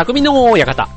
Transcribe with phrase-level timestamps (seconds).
[0.00, 0.88] 匠の館。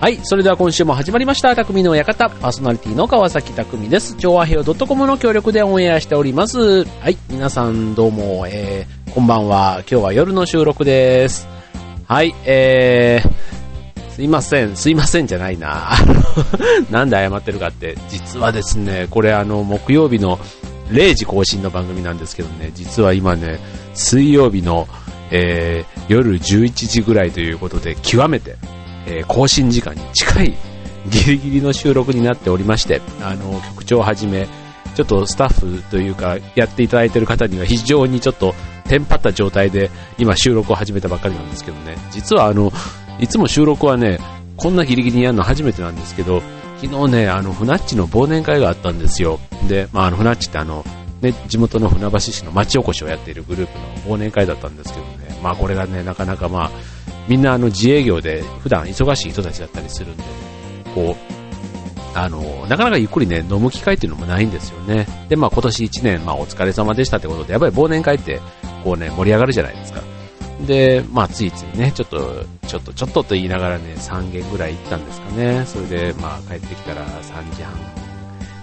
[0.00, 0.18] はい。
[0.24, 1.54] それでは今週も始まりました。
[1.54, 2.28] 匠の館。
[2.28, 4.16] パーソナリティの川崎匠です。
[4.16, 6.86] 調和平洋 .com の協力でオンエアしております。
[6.86, 7.16] はい。
[7.30, 9.84] 皆さんどうも、えー、こんばんは。
[9.88, 11.46] 今日は夜の収録です。
[12.08, 12.34] はい。
[12.46, 14.74] えー、すいません。
[14.74, 15.92] すいませんじゃないな。
[16.90, 17.96] なんで謝ってるかって。
[18.08, 20.40] 実はですね、これあの、木曜日の
[20.90, 23.58] 0時更新の番組なんですけどね、実は今ね、
[23.94, 24.88] 水曜日の、
[25.30, 28.56] えー、夜11時ぐらいということで、極めて、
[29.06, 30.54] えー、更新時間に近い
[31.10, 34.48] ギリギリの収録になっておりまして、あの、局長をはじめ、
[34.94, 38.54] ちょっとスタッフというか、やっていただいている方には非常にちょっと
[38.88, 42.72] テンパった状態で今収録を始めたばっかりなんですけどね、実はあの、
[43.20, 44.18] いつも収録はね、
[44.56, 46.42] こんなギリギリにやるの初めてなんですけど、
[46.80, 49.40] 昨日ね、あの、船っちの忘年会があったんですよ。
[49.68, 50.84] で、まあ、あの、船っちってあの、
[51.20, 53.78] ね、地元の船橋市の町おこしをやっているグループ
[54.10, 56.70] の忘年会だったんですけどね、まあこれがね、なかなかまあ、
[57.26, 60.22] みんなあの自営業で普段忙しい人たちだったりするんで、
[60.94, 61.38] こう、
[62.14, 65.08] あの、なかなかゆっくりね、飲む機会っていうのもないんですよね。
[65.28, 68.40] で、まあ今年1年、まあお疲れ様でしたってことで、やっぱり忘年会って、
[68.84, 70.02] こうね、盛り上がるじゃないですか。
[70.66, 75.64] で、まあついついね、ちょっと、ちょっと、ちょっとと言いながらね、3軒ぐらい行ったんですかね。
[75.66, 77.74] それで、まあ帰ってきたら3時半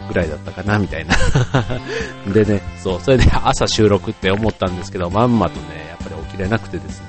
[0.08, 1.16] ぐらいだったかな、みたいな。
[2.34, 7.06] でね、そう、それで朝収録って思ったんですけど、まんまとね、やっぱり起きれなくてですね、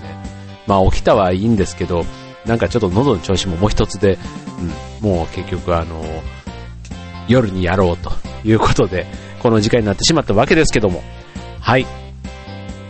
[0.66, 2.04] まあ起きたはいいんですけど、
[2.46, 4.18] なんかちょっと喉の調子ももう一つで、
[5.02, 6.04] うん、もう結局あの、
[7.28, 8.12] 夜にやろうと
[8.44, 9.06] いうことで、
[9.42, 11.02] この時間になってしまったわけですけども、
[11.60, 11.86] はい。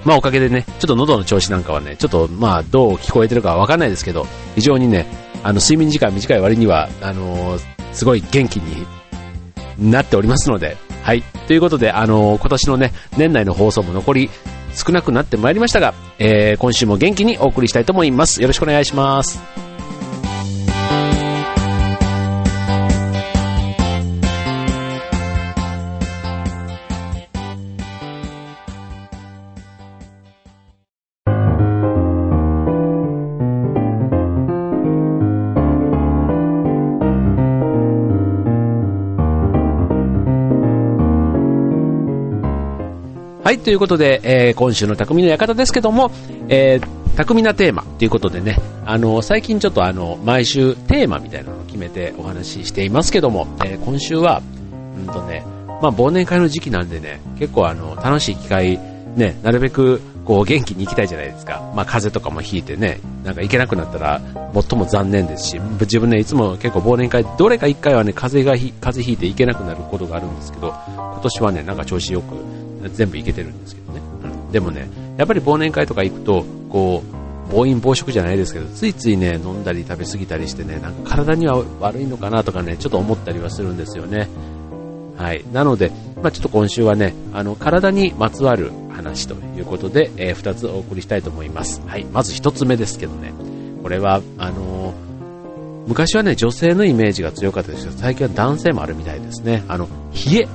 [0.07, 5.05] まあおかげでね、ちょっと喉の調子なんかはね、ちょっとまあどう聞こえてるかわかんないですけど、非常にね、
[5.43, 7.63] あの睡眠時間短い割には、あのー、
[7.93, 8.87] すごい元気に
[9.91, 11.23] なっておりますので、はい。
[11.49, 14.31] ということで、あのー、今年のね、年内の放送も残り
[14.75, 18.41] 少なくなってまいりましたが、えー、今週も元気にお送りしたいと思います。
[18.41, 19.66] よろしくお願いします。
[43.67, 46.13] ということで、えー、今週の匠の館ですけども、
[46.49, 54.41] えー、匠なテーマということでね、あの、最近ちょっとあの、毎週テーマみたいなのを決めてお話ししていますけども、えー、今週は、
[54.97, 55.45] うんとね、
[55.83, 58.79] まあ、忘年会の時期なんでね、結構あの、楽しい機会、
[59.17, 61.61] ね、なるべく、こう、元気に行きたいじゃないですか。
[61.75, 64.21] まあ、風邪とかもひいてね、なんか行けなくなったら、
[64.55, 72.56] 最も残念ですし、自分ね、いつも結構忘年会、どれか一回はね、風邪がひ、風邪ひいて行けなくなることがあるんですけど、今年はね、なんか調子よく、
[72.89, 74.01] 全部いけてるんですけどね。
[74.25, 74.53] うん。
[74.53, 84.29] でもね、やっぱり忘年会とか行くと、こう、暴飲暴食じゃないですけど、ついついね、飲んだり食べ過ぎたりしてね、なんか体には悪いのかなとかね、ちょっと思ったりはするんですよね。
[85.17, 85.45] はい。
[85.53, 85.91] なので、
[86.23, 91.81] まあ、ちょっと今週はね、あの、体にまつわる話ということで、えー、2つお送りしたいと思います。
[91.87, 92.05] はい。
[92.07, 93.33] まず1つ目ですけどね、
[93.83, 94.95] これは、あのー、
[95.89, 99.63] 昔はね、女性のイメージが強かったですけど、最近は男性もあるみたいですね。
[99.69, 100.49] あの、冷え。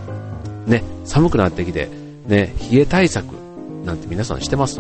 [0.68, 1.90] ね、寒くなってきて、
[2.28, 3.34] ね、冷え対策
[3.86, 4.80] なんて皆さんしてます？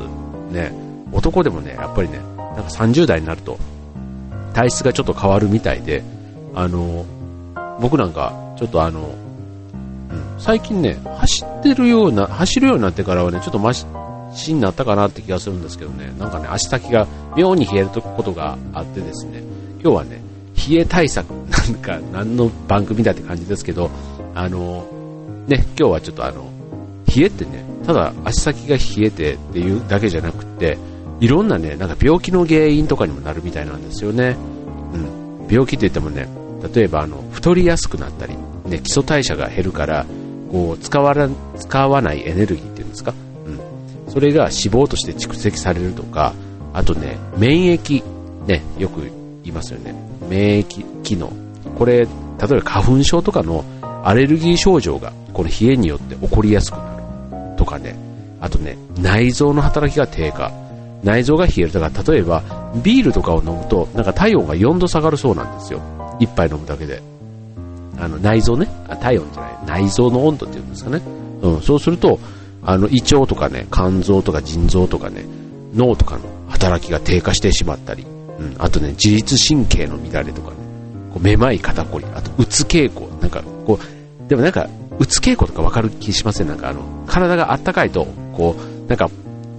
[0.52, 0.72] ね、
[1.12, 3.57] 男でもね、やっぱりね、なんか30代になると
[4.53, 6.03] 体質がちょっと変わるみたいで、
[6.53, 7.06] あの、
[7.79, 13.85] 僕なんかちょっとあの、うん、最近ね、走ってるような、走るようになってからはね、ちょっとマシ
[14.53, 19.41] になったかなって気がするんですけどね、なんかね、足先が妙に冷えることがあってですね、
[19.81, 20.22] 今日はね、
[20.69, 23.90] 冷え対策、なんか何の番組だって感じですけど、
[24.35, 24.85] あの、
[25.47, 26.50] ね、今日はちょっとあの、
[27.16, 30.78] 冷えってね、ただ足先が冷えてっていうだけじゃなくて、
[31.20, 34.36] いろんなね、なんか病気の原因とかにもなるみたいなんですよね。
[34.94, 34.98] う
[35.46, 35.48] ん。
[35.50, 36.28] 病気って言ってもね、
[36.74, 38.36] 例えばあの、太りやすくなったり、
[38.66, 40.06] ね、基礎代謝が減るから、
[40.52, 43.14] こう、使わら、使わないエネルギーっていうんですか？
[43.46, 43.50] う
[44.09, 44.12] ん。
[44.12, 46.34] それが脂肪として蓄積されるとか、
[46.74, 48.03] あとね、免疫、
[48.47, 49.12] ね、よく言
[49.46, 49.94] いますよね。
[50.30, 51.32] 免疫機能。
[51.78, 52.08] これ、例え
[52.47, 53.64] ば花粉症とかの
[54.03, 57.01] アレルギー症状が、この冷えによって起こりやすくなる。
[57.61, 57.96] とかね、
[58.40, 60.52] あとね、内臓の働きが低下。
[61.03, 61.72] 内臓が冷える。
[61.72, 62.41] だから例えば、
[62.84, 65.79] ビールとかを飲むと、なんか体温が4度下がるそうなんですよ。
[66.19, 67.03] 一杯飲むだけで。
[67.99, 68.67] あの、内臓ね。
[68.87, 69.84] あ体温じゃない。
[69.84, 71.02] 内臓の温度っていうんですかね。
[71.43, 72.19] うん、そうすると、
[72.63, 75.23] あの、胃腸とかね、肝臓とか腎臓とかね、
[75.75, 78.05] 脳とかの働きが低下してしまったり、
[78.40, 80.55] うん、あとね、自律神経の乱れとかね、
[81.13, 84.67] こうめまい肩こり、あと、うつ傾向、なんか、こう、でもなんか、
[85.02, 86.48] うつ傾向とかわかる気しません？
[86.48, 88.56] なんかあの、体があったかいと、こ
[88.86, 89.09] う、なんか、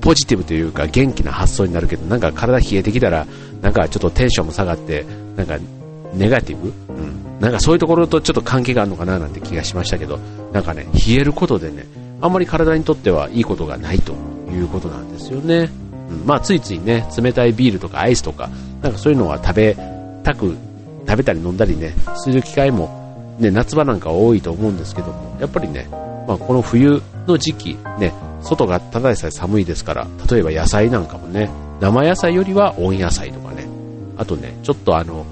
[0.00, 3.26] ポジティブというか元気な発想になるけど、なんか体冷えてきたら、
[3.60, 5.04] なんかちょっとテンションも下がって、
[5.36, 5.58] なんか
[6.14, 6.68] ネガティブ？
[6.68, 7.40] うん。
[7.40, 10.18] なんかそういうところとちょっと関係があるのかななんて気がしましたけど、
[10.52, 11.86] なんかね、冷えることでね、
[12.20, 14.12] あんまり体にとってはいいことがないと
[14.52, 15.70] いうことなんですよね。
[16.08, 18.48] うん、まあついついね、冷たいビールとかアイスとか、
[18.80, 19.76] なんかそういうのは食べ
[20.22, 20.56] たく、
[21.06, 25.12] 食べたり飲んだりね、する機会も、ね、夏場なんか多いと思うんですけど、
[25.42, 25.88] やっぱりね、
[26.28, 31.50] まあこの冬の時期、ね、外がただでさえ寒いですから、例えば野菜なんかもね、
[31.80, 33.66] 生野菜よりは温野菜とかね、
[34.16, 35.26] あとね、ちょっとあの、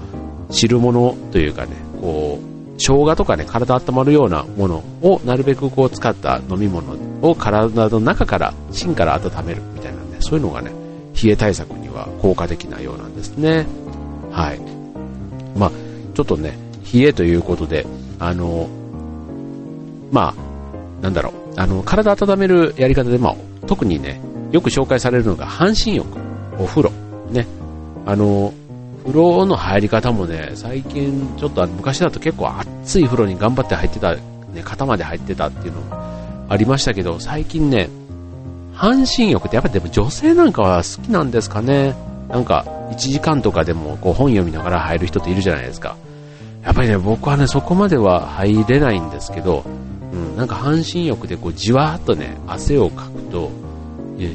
[0.49, 10.71] 汁物というかね、こう、生姜とかね、体温まるようなものをなるべくこう使った飲み物を体の中から、芯から温めるみたいなね、そういうのがね、
[11.23, 13.65] 冷え対策には効果的なようなんですね。
[14.29, 14.59] はい。
[15.57, 15.71] まあ、
[16.15, 16.57] ちょっとね、
[16.93, 17.85] 冷えということで、
[18.19, 18.67] あの、
[20.11, 23.35] まあ、なんだろう、あの、体温めるやり方で、まあ、
[23.67, 24.21] 特にね、
[24.51, 26.07] よく紹介されるのが半身浴、
[26.59, 26.91] お風呂、
[27.31, 27.47] ね。
[28.05, 28.53] あの、
[29.05, 34.21] 風呂の入り方もね、最近ちょっと昔だと結構熱い風呂に頑張って入ってた、ね、
[34.63, 35.81] 肩まで入ってたっていうの
[36.49, 37.89] ありましたけど、最近ね、
[38.73, 41.95] 半身浴ってやっぱでも女性なんかは好きなんですかね。
[42.29, 45.95] なんか、1時間とかでもこう本読みながら入る人っているじゃないですか。
[46.63, 49.63] やっぱりね、僕はね、そこまでは入れないんですけど、
[50.13, 53.51] うん、なんか半身浴でこうじわーっとね、汗をかくと、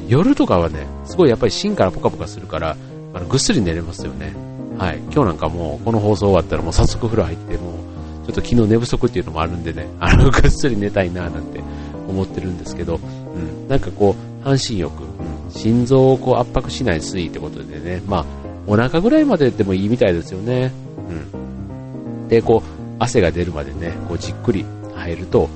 [0.07, 2.75] 夜とかはね、すごいやっぱり芯からポカポカするから、
[3.13, 4.33] あのぐっすり寝れますよね。
[4.77, 4.97] はい。
[5.11, 11.61] 今日なんかもう、この放送終わったらもう早速風呂入って、もう、ちょっと昨日寝不足っていうのもあるんでね、 あの、ぐっすり寝たいななんて
[12.07, 12.97] 思ってるんですけど、う
[13.39, 13.67] ん。
[13.67, 15.05] なんかこう、半身浴、う
[15.49, 15.51] ん。
[15.51, 18.25] 心臓をこう圧迫しない水位ってことでね、まあ、
[18.67, 20.71] お腹ぐらいまででもいいみたいですよね。
[21.33, 22.27] うん。
[22.27, 24.65] で、こう、汗が出るまでね、こうじっくり
[24.95, 25.49] 入ると、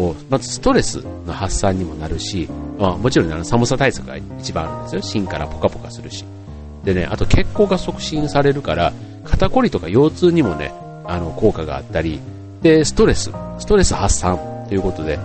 [0.00, 2.48] こう、まずストレスの発散にもなるし、
[2.78, 5.02] まあもちろんあの寒さ対策が一番あるんですよ。
[5.02, 6.24] 芯からポカポカするし。
[6.84, 8.94] でね、あと血行が促進されるから、
[9.24, 10.72] 肩こりとか腰痛にもね、
[11.04, 12.18] あの、効果があったり、
[12.62, 14.38] で、ストレス、ストレス発散
[14.68, 15.18] ということで、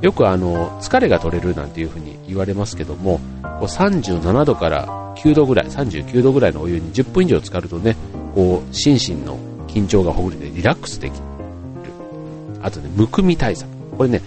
[0.00, 4.86] よくあの、疲れが取れるなんていうふうに言われますけども、こう37度から
[5.18, 7.96] 9度ぐらい、39度ぐらいのお湯に10分以上浸かるとね、
[8.34, 9.38] こう、心身の
[9.68, 11.20] 緊張がほぐれてリラックスできる。
[12.62, 13.81] あとね、むくみ対策。
[13.96, 14.22] これね、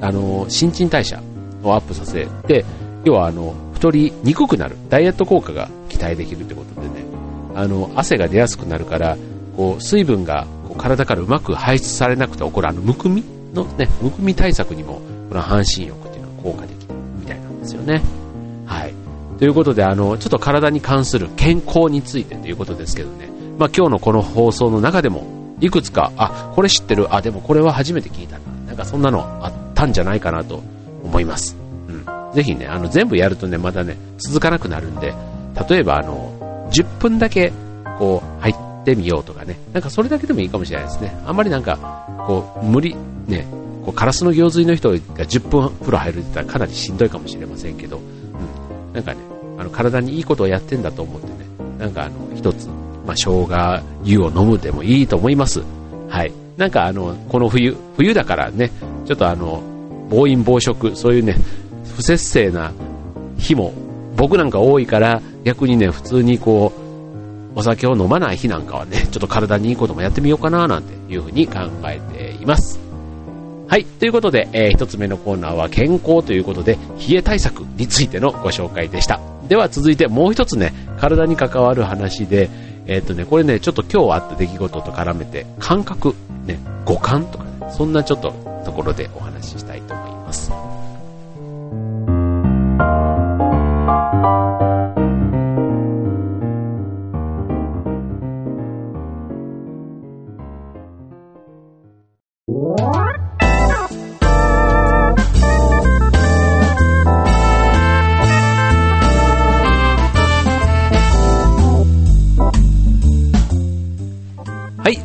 [0.00, 1.20] あの、新陳代謝
[1.62, 2.64] をアップさせて、
[3.04, 7.04] 要はあの、太りにくくなる、ダイエット効果が期待できるってことでね、
[7.54, 9.16] あの、汗が出やすくなるから、
[9.56, 16.76] こう、水分がこう体からうまく排出されなくて起こるあの、むくみのね、むくみ対策にも、この半身浴っていうのは効果的
[17.20, 18.02] みたいなんですよね。
[18.66, 18.94] はい。
[19.38, 23.28] ということで、あの、ちょっと体に関する健康についてということですけどね、
[23.58, 25.26] まあ今日のこの放送の中でも、
[25.60, 28.38] いくつか、あ、これ知ってる、あ、でもこれは初めて聞いた、
[28.78, 30.62] かそんなのあったんじゃないかなと
[31.02, 31.56] 思います。
[31.88, 32.34] うん。
[32.34, 35.14] ぜひね、あの、全部やるとね、またね、続かなくなるんで、
[35.68, 37.52] 例えばあの、10分だけ、
[37.98, 39.58] こう、入ってみようとかね。
[39.72, 41.14] なんかそれだけでもいいかもしれないですね。
[41.26, 41.78] あんまりなんか、
[42.26, 42.96] こう、無理、
[43.26, 43.46] ね、
[43.84, 48.92] こう、カラスの行水の人が10分風呂入るって言ったらかなりしんどいかもしれませんけど、うん。
[48.92, 49.20] なんかね、
[49.58, 51.34] あの、体にいいことをやってんだと思ってね、
[51.78, 52.68] なんかあの、一つ、
[53.06, 55.62] まあ、生姜湯を飲むでもいいと思います。
[56.58, 58.70] なんかあの、この冬、冬だからね、
[59.06, 59.62] ちょっとあの、
[60.10, 61.36] 暴飲暴食、そういうね、
[61.96, 62.72] 不節制な
[63.38, 63.72] 日も
[64.16, 66.72] 僕なんか多いから逆にね、普通にこ
[67.54, 72.80] う、お酒を飲まない日なんかはね、ちょっと体にいいこともやってみようかななんていうふうに考えています。
[73.68, 73.84] はい。
[73.84, 76.76] ということで、えー、一つ目のコーナーは健康ということで、
[77.08, 79.20] 冷え対策についてのご紹介でした。
[79.48, 82.50] では続いてもう一つね、体に関わる話で、
[82.88, 86.14] えっ、ー、とね、これね、ちょっと今日あった出来事と絡めて、感覚、
[86.46, 88.32] ね、五感とかね、そんなちょっと
[88.64, 90.50] ところでお話ししたいと思います。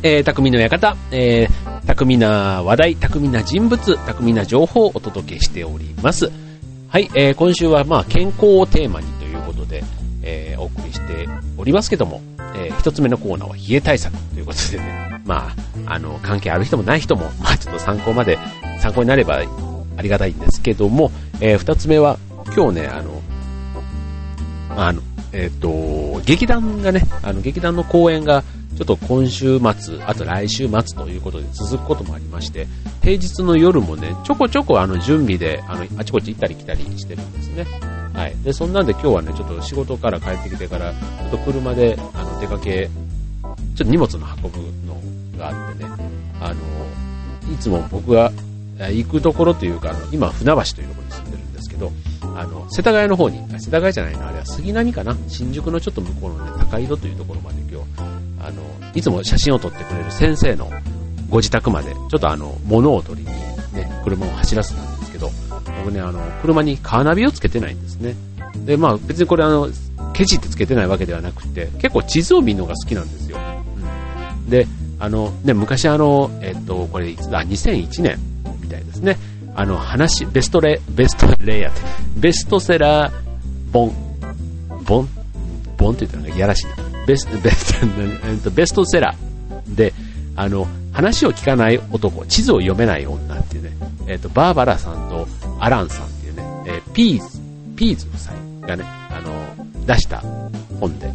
[0.06, 6.30] えー、匠の館、えー、匠な話題、匠な人物、匠な情報をお届けしております。
[6.88, 9.82] はい、えー、今週はまあ健康をテーマにということで、
[10.22, 12.20] えー、お送りしておりますけども、
[12.54, 15.54] えー、一つ目のコーナーは冷え対策ということでね、 ま
[15.86, 18.38] あ、あの、関係ある人もない人も、まあちょっと参考まで、
[18.80, 19.40] 参考になれば
[19.96, 22.18] ありがたいんですけども、えー、二つ目は、
[22.54, 23.22] 今日ね、あの、
[24.76, 25.00] あの、
[25.32, 28.44] えっ、ー、と、劇団がね、あの、劇団の公演が
[28.76, 32.66] ちょっと今週末、あと来週末ということで続くこともありまして、
[33.02, 37.66] 平日の夜もね、ちょこちょこあの準備で、あの、あちこち行ったり来たりしてるんですね。
[38.12, 38.34] はい。
[38.42, 45.90] で、そんなんで今日はね、ちょっと仕事から帰ってきてから、ちょっと車で、あの、出かけ、ちょっと荷物の運ぶのがあってね、
[46.40, 46.54] あの、
[47.52, 48.32] いつも僕が
[48.78, 51.92] 行くところというか、あの、今、船橋というところに住んでるんですけど、
[52.36, 58.13] あの、世田谷の方に、世田谷じゃないな、あれは杉並かな新宿のちょっと向こうのね、高井戸というところまで今日、
[58.46, 58.62] あの、
[58.94, 60.70] いつも写真を撮ってくれる先生の
[61.30, 63.32] ご自宅まで、ちょっとあの、物を取りに
[63.74, 65.30] ね、車を走らせたんですけど、
[65.84, 68.14] 僕ね、あの、車にカーナビをつけてないんですね。
[68.64, 69.68] で、まあ別にこれあの、
[70.12, 73.38] ケチってつけてないわけではなくて、結構地図を見るのが好きなんですよ。
[74.44, 74.50] うん。
[74.50, 74.66] で、
[75.00, 78.18] あの、ね、昔あの、えっと、これいつだ、2001年
[78.60, 79.18] みたいですね。
[79.56, 81.80] あの、話、ベストレ、ベストレイヤーって、
[82.16, 83.12] ベストセラー
[83.72, 83.92] 本、
[84.86, 85.08] 本？
[85.78, 86.83] 本って言ったらね、やらしいな。
[87.06, 87.80] ベスト、ベス
[88.42, 89.92] ト、ベストセラーで、
[90.36, 93.70] あの、話を聞かない男、地図を読めない女っていうね、
[94.06, 95.26] えっ、と、バーバラさんと
[95.58, 97.40] アランさんっていうね、えー、ピーズ、
[97.76, 100.22] ピーズ夫妻がね、あの、出した
[100.80, 101.12] 本で、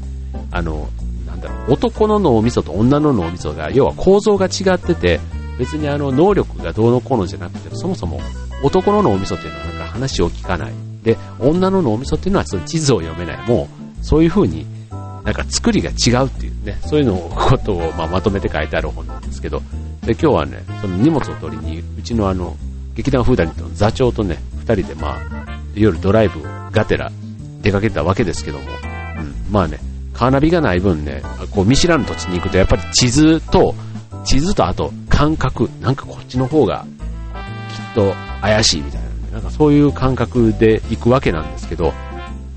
[0.52, 0.90] あの、
[1.26, 5.20] なんだろう、男の脳みそと女の脳みそが、要は構造が違ってて、
[5.58, 8.20] 別にあの、能力がどうのこうのじゃなくて、そもそも
[8.64, 10.74] 男の脳みそっていうのはなんか話を聞かない。
[11.04, 13.48] で、女の脳みそっていうのはその地図を読めない。
[13.48, 13.68] も
[14.02, 14.66] う、そういう風に
[15.24, 19.62] なんか作りが違うっていうね、そういうのことをまあまとめて書いてある本なんですけど、
[20.02, 22.56] で、今日はね、その荷物を取りに、うちのあの、
[22.96, 25.20] 劇団フーダニットの座長とね、二人でまあ、
[25.76, 27.12] 夜ドライブがてら
[27.62, 29.80] 出かけたわけですけども、うん、まあね、
[30.14, 31.22] カーナビがない分ね、
[31.52, 33.74] こう見知らぬ土地に行くとやっぱり地図と、
[34.26, 36.86] 地図とあと感覚、なんかこっちの方が
[37.70, 41.94] きっと怪しいみたいな、なんかそういう感覚で行くわけなんですけど、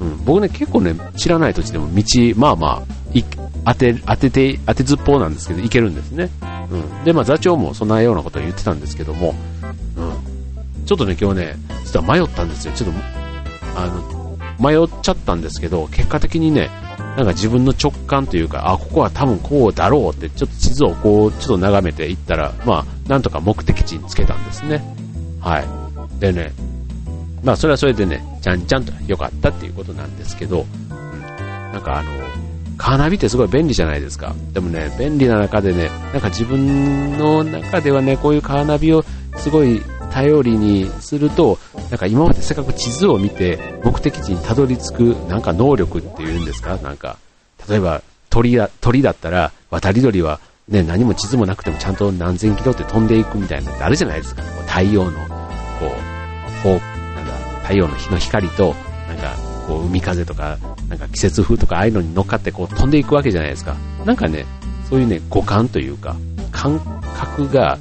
[0.02, 2.02] うん、僕ね、結構ね、知らない土地でも道、
[2.36, 3.22] まあまあ、
[3.64, 6.30] 当て、当てて、当てずっぽうなんですけど、行けるんですね。
[6.70, 7.04] うん。
[7.04, 9.34] で、まあ座長もそんなようなことを言ってたんですけども、
[9.96, 10.84] うん。
[10.84, 12.72] ちょっとね、今日ね、実は迷ったんですよ。
[12.74, 12.96] ちょっと、
[13.76, 16.70] あの、迷っちゃったんですけど、結果的にね、
[17.16, 24.82] なんか自分の直感というか、あ、ここは多分こうだろうって、ちょっと地図をこう、ちょっと眺めていったら、まあ、なんとか目的地につけたんですね。
[25.40, 26.20] はい。
[26.20, 26.52] でね、
[27.44, 32.10] まあそれはそれでね、ちゃんちゃんと良かったっていうことなんですけど、うん、なんかあの、
[32.76, 34.34] カーナビってすごい便利じゃないですか。
[34.52, 39.04] でもね、便利な中でね、なんか自分の中ではね、こういうカーナビを
[39.36, 39.80] すごい
[40.10, 41.58] 頼りにすると、
[41.90, 46.76] なんか今までせっかく地図を見て目的地にたどり着くなんか能力っていうんですか？
[46.78, 47.18] なんか、
[47.68, 54.42] 例えば鳥だ鳥だったら渡り鳥はね、何も地図もなくてもちゃんと何千キロって飛んでいくみたいなのってあるじゃないですか。
[54.66, 56.80] 太陽の、こう、方
[57.62, 58.74] 太陽の日の光と、
[59.08, 63.76] なんか、こう、海風とか、なんか季節風とか、ああいうのに乗っかってこう飛んでいくわけじゃないですか。
[64.04, 64.44] なんかね、
[64.88, 66.16] そういうね、五感というか、
[66.50, 66.78] 感
[67.14, 67.78] 覚が、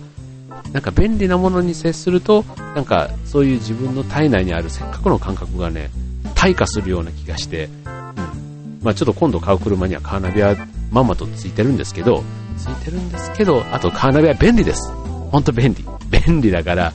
[0.71, 2.45] なんか便利なものに接すると、
[2.75, 5.89] なんかそういう自分の体内にあるせっかくの感覚がね、
[6.35, 8.79] 退化するような気がして、うん。
[8.81, 10.55] まあちょっと今度買う車にはカーナビは
[10.89, 12.23] まんまとついてるんですけど、
[12.57, 14.89] ついてるんですけど、あとカーナビは便利です。
[15.31, 15.85] ほんと便利。
[16.09, 16.93] 便利だから、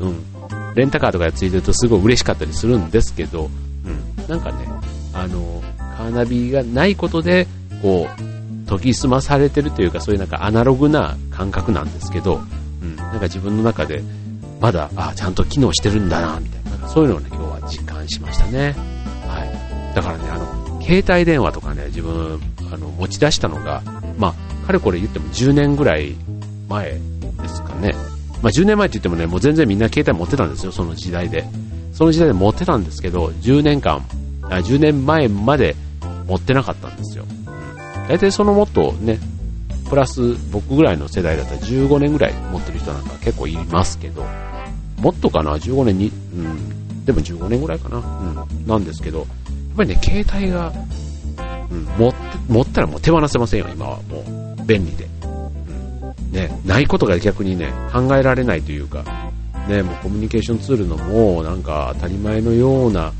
[0.00, 0.37] うん。
[0.74, 3.50] レンタカーとかでついてるとすごい嬉しかったりするんですけど、
[3.84, 4.66] うん、なんかね、
[5.12, 5.62] あの、
[5.96, 7.46] カーナビがないことで、
[7.82, 12.40] こう、研ぎ澄まされてるというか、そういうなんかアナログな感覚なんですけど、
[12.82, 14.02] うん、なんか自分の中で、
[14.60, 18.74] まだ、あ、ちゃんと機能してるんだな、みたいな、そういうのをね、今日は実感しましたね。
[19.26, 19.94] はい。
[19.94, 22.40] だからね、あの、携帯電話とかね、自分、
[22.72, 23.82] あの、持ち出したのが、
[24.18, 26.14] まあ、かれこれ言っても10年ぐらい
[26.68, 27.94] 前ですかね。
[28.42, 31.44] まあ、10年前って言ってもね、もう全然みんな携帯持ってたんですよ、その時代で。
[31.92, 34.04] その時代で持ってたんですけど、10年間、
[34.44, 35.74] あ10年前まで
[36.26, 37.24] 持ってなかったんですよ。
[38.08, 39.18] 大体そのもっとね、
[39.88, 44.24] プラス僕ぐらいの世代だったら15年ぐらい持ってる人なんか結構いますけど、
[45.00, 49.28] もっとかな、15年に、うん、でも15年ぐらいかな、うん、なんですけど、やっ
[49.76, 50.72] ぱりね、携帯が、
[51.70, 52.18] うん、持って、
[52.48, 54.66] 持ったらもう手放せませんよ、今はもう。
[54.68, 55.08] 便利で。
[56.30, 59.04] ね、ないことが逆にね、考えられないというか、
[59.68, 63.12] ね、もうコミュニケーションツールのもうなんか当たり前のような、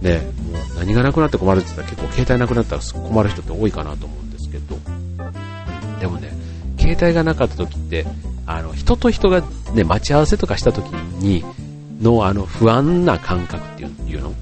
[0.00, 0.18] ね、
[0.50, 4.76] もう何がなくなって困るって言ったら結構携帯なくなったら困る人って多いかなと思うんですけど、
[6.00, 6.32] でもね、
[6.78, 8.06] 携帯がなかった時って、
[8.46, 9.42] あの、人と人が
[9.74, 10.86] ね、待ち合わせとかした時
[11.20, 11.44] に、
[12.00, 14.32] のあの不安な感覚っていうの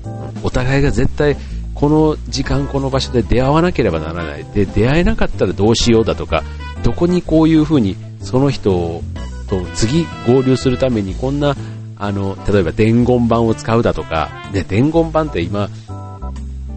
[0.42, 1.36] お互いが絶対
[1.74, 4.44] この時間この場所で出会わなければならない。
[4.44, 6.42] で出会えなかったらどうしようだとか
[6.82, 9.02] どこにこういう風にその人
[9.48, 11.54] と次合流するためにこんな
[11.96, 15.68] あの例えば伝言板を使うだとか、ね、伝言板って今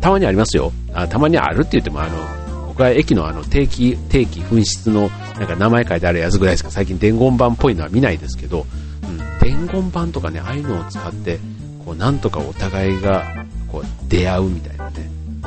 [0.02, 8.66] たまにありますよあたまにあるって言ってもあの僕は駅のあの定期定期紛失のなんか名前書いてあるやつぐらいしか最近伝言板っぽいのは見ないですけど、
[9.04, 11.40] うん、伝言板とかねああいうのを使って
[11.84, 13.26] こうなんとかお互いが
[13.72, 14.79] こう、出会うみたいな。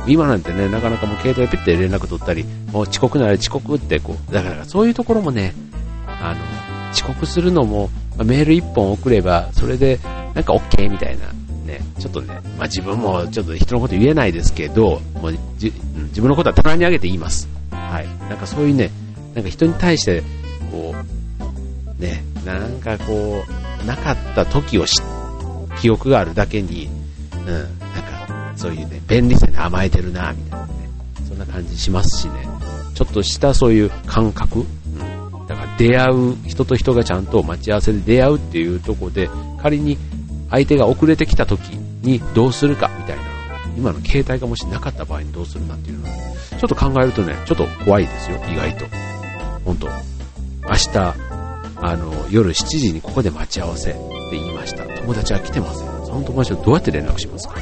[0.07, 5.55] 今なんてね、なかなかもう携帯ピッて連絡取ったり、もう遅刻なら遅刻ってこう、だからそういうところもね、
[6.07, 9.99] あの、遅刻するのも、メール1本送れば、それで
[10.35, 11.27] なんか OK みたいな、
[11.65, 15.73] ね、ちょっとね、まあ自分もちょっと人のこと言えないですけど、もうじ
[16.09, 17.49] 自分のことは棚に上げて言います。
[17.71, 18.07] はい。
[18.29, 18.91] なんかそういうね、
[19.35, 20.23] なんか人に対して、
[20.71, 20.95] こ
[21.99, 23.45] う、ね、なんかこ
[23.83, 25.03] う、なかった時を知
[25.81, 26.89] 記憶があるだけに、
[27.47, 27.82] うん、
[28.63, 30.73] そういうね、便利さに甘えてるな、みたいなね、
[31.27, 32.47] そんな感じしますしね、
[32.95, 39.29] ちょっとしたそういう感覚、うん、だから出会う、人と人がちゃんと待ち合わせで出会うっていうとこで、
[39.61, 39.99] 仮に
[40.49, 41.61] 相手が遅れてきた時
[42.03, 43.23] にどうするか、みたいな、
[43.77, 46.11] 今の携帯がもしなかった場合にどうするなっていうのは、
[46.51, 48.85] ちょっと考えるとね、ちょっと怖いですよ、意外と。
[49.65, 51.15] 本当明日、
[51.81, 53.91] あの、夜7時にここで待ち合わせ。
[53.91, 54.85] って言いました。
[54.85, 55.89] 友達は来てません。
[56.07, 57.57] その友達はどうやって連絡しますか？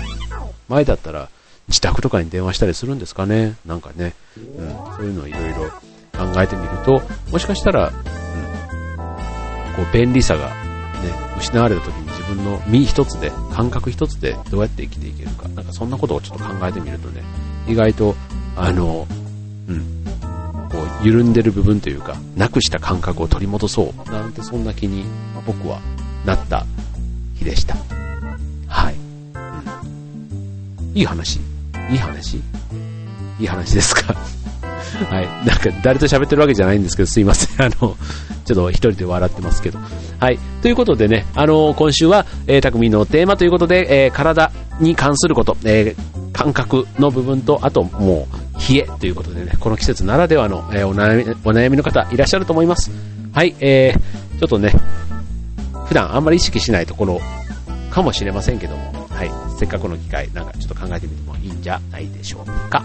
[0.71, 1.29] 前だったら
[1.69, 3.57] 自宅とかに電話したりするんですかね。
[3.67, 5.71] なんかね、うん、そういうのをいろいろ
[6.13, 7.95] 考えてみると、もしかしたら、うん、
[9.77, 10.55] こう便利さがね、
[11.39, 17.23] 失われた時に自分の身一つで、感覚一つでどうやって生きていけるか、なんかそんなことをちょっと考えてみるとね、
[17.69, 18.15] 意外と、
[18.57, 19.07] あの、
[19.69, 20.05] うん、
[20.71, 24.11] こう緩んでる部分というか、なくした感覚を取り戻そう。
[24.11, 25.05] なんてそんな気に
[25.47, 25.81] 僕は
[26.25, 26.67] なった
[27.37, 27.77] 日でした。
[30.95, 31.03] い。
[31.03, 31.39] い話
[31.91, 32.37] いい話？
[32.37, 32.41] い
[33.45, 34.15] い話ですか？
[35.11, 35.27] はい。
[35.47, 37.65] なんか、誰と喋ってるわけじゃないんですけど、すいません。
[37.65, 37.89] あの、ちょ
[38.53, 39.79] っと一人で笑ってますけど。
[40.19, 40.39] はい。
[40.63, 52.91] ということでね、あの、今週は、えー、匠のテーマということで、えー、体に関すること、えー、感覚の部分と、あと、もう、冷えということでね、この季節ならではの、えー、お悩み、お悩みの方いらっしゃると思います。
[53.33, 53.55] はい。
[53.61, 54.73] えー、ちょっとね、
[55.87, 57.21] 普段あんまり意識しないところ
[57.91, 59.00] かもしれませんけども、
[59.61, 62.83] せっかくの機会、なんかちょっと考えてみてもいいんじゃないでしょうか。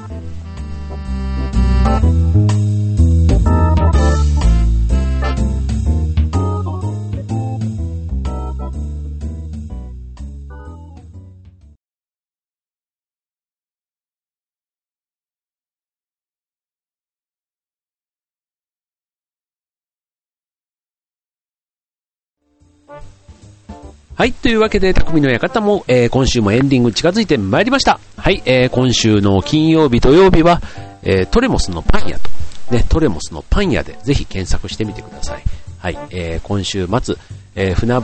[24.18, 24.32] はい。
[24.32, 28.00] というわけで、匠の館も、えー、今週もエンディング近づいてまいりました。
[28.16, 28.42] はい。
[28.46, 30.62] えー、今週の金曜日、土曜日は、
[31.04, 32.30] えー、トレモスのパン屋と、
[32.72, 35.44] ね、トレモスのパン屋でぜひ検索してみてください。
[35.80, 35.98] はい。
[36.12, 37.16] えー、今週末、
[37.56, 38.02] えー、船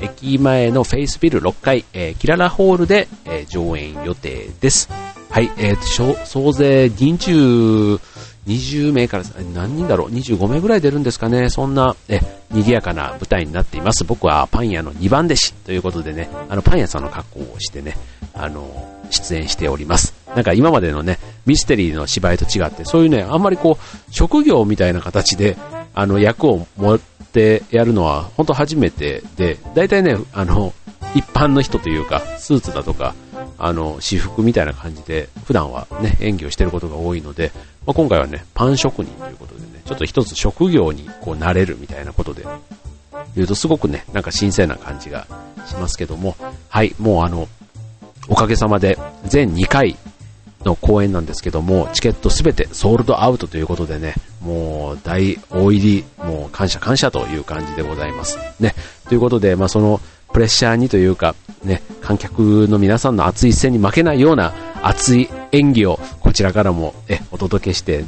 [0.00, 4.90] 橋駅前のフェイスビル6階、えー、キララホールで、えー、上演予定です。
[5.30, 5.48] はい。
[5.58, 8.00] えー、総勢20、
[8.46, 9.24] 20名から
[9.54, 11.48] 何人だろう ?25 名ぐらい出るんですかね？
[11.48, 14.04] そんな、え、賑やかな舞台になっています。
[14.04, 17.96] 僕はパン屋の2番弟子ということでね、あのパン屋さんの格好をしてね、
[18.34, 20.14] あの、出演しております。
[20.34, 25.56] なんか今までのね、ミステリーの芝居と違って、そういうね、あんまりこう、職業みたいな形で、
[25.94, 30.72] あの、役を持ってやるのは、本当初めてで、大体ね、あの、
[31.14, 33.14] 一般の人というか、スーツだとか、
[33.62, 37.52] あの、私服みたいな感じで、普段はね、演技をしてることが多いので、
[37.86, 42.44] まあ、今回はね、パン職人ということでね、ちょっと一つ職業にこうなれるみたいなことで、
[43.36, 45.28] 言うとすごくね、なんか新鮮な感じが
[45.64, 46.36] しますけども、
[46.68, 47.48] はい、もうあの、
[48.28, 49.96] おかげさまで全2回
[50.64, 58.38] の公演なんですけども、チケットすべてソールドアウトということでね、もう大大入り、もう感謝感謝という感じでございます。
[58.58, 58.74] ね。
[59.08, 60.00] ということで、まあその
[60.32, 68.04] プレッシャーにというか、ね、観客の皆さんの熱い視線に負けないような熱い演技をこちらからもえお届けして、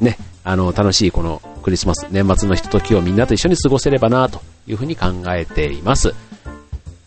[0.00, 6.14] ね、あの、楽しいこのクリスマス、年末のひとときをみんなと一緒に過ごせればなというふうに考えています。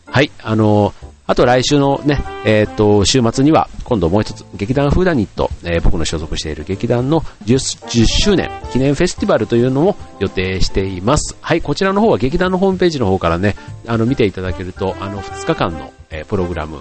[0.05, 0.93] はい、あの
[1.25, 7.55] あと来週のね、えっ、ー、と、週末には、今度もう一つ、劇団フーダニット、えー、僕の所属している劇団の 10,
[7.89, 11.35] 10, 周年記念フェスティバルというのも予定しています。
[11.41, 16.79] はい、こちらの方は劇団のホームページの方からね、あの、見ていただけると、あの、2日間の、えー、プログラム、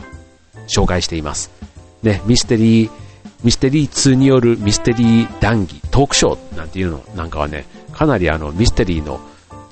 [0.68, 1.50] 紹介しています。
[2.04, 2.90] ね、ミステリー、
[3.42, 9.18] ミステリー2によるミステリー談義、トークショーなんていうのなんかはね、かなりあの、ミステリーの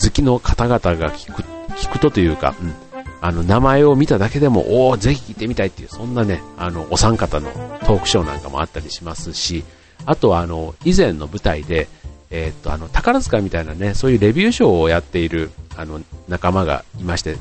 [0.03, 1.45] 好きの方々が聞く、
[1.77, 2.75] 聞くとというか、うん、
[3.21, 7.51] あの、名前を見ただけでも、おおぜひ聞いてみたいっていう、そんなね、あの、お三方の
[7.81, 9.65] トークショーなんかもあったりしますし、
[10.07, 11.89] あとはあの、以前の舞台で、
[12.31, 17.37] えー、っと、あの、宝塚みたいなね、そういうレビューショーをやっている、あの、仲間がいまして、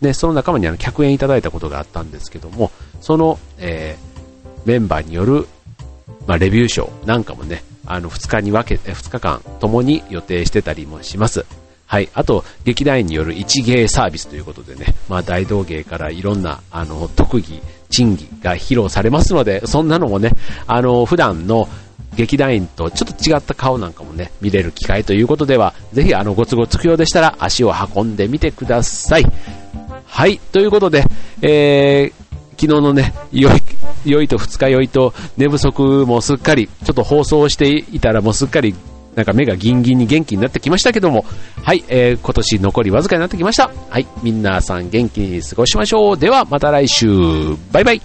[0.00, 2.70] で、その仲間にあの、客演いただいたことがあったんですけども、
[3.00, 5.46] その、えー、メンバーによる、
[6.26, 11.44] まあ、レビューショーなんかもね、あの、2日に分けて、2日間ともに予定してたりもします。
[11.90, 12.08] はい。
[12.14, 20.30] あと、劇団員による一芸サービスということでね、まあ、大道芸からいろんな、あの、特技、珍技が披露されますので、そんなのもね、
[20.68, 21.68] あの、普段の
[22.14, 29.26] 劇団員とちょっと違った顔なんかもね、見れる機会ということでは、ぜひあの、ご都合つくようでしたら足を運んでみてください。
[30.06, 31.04] はい、ということで、
[31.42, 33.60] えー、昨日のね、良い、
[34.04, 38.76] 良いと二日酔いと寝不足もすっかり、ちょっと放送していたらもうすっかり、
[39.14, 41.24] なんか目がギンギンに元気になってきましたけども、
[41.62, 43.70] はい、えー、今年残りわずかになってきました。
[43.88, 46.18] はい、みんなさん元気に過ごしましょう。
[46.18, 47.06] ではまた来週、
[47.72, 48.02] バイバイ。